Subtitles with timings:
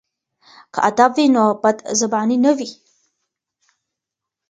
[0.73, 2.69] که ادب وي نو بدزباني نه وي.